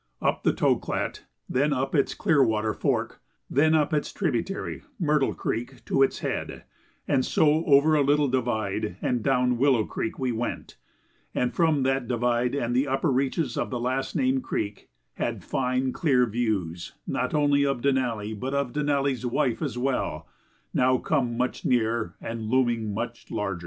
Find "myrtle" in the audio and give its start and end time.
4.99-5.35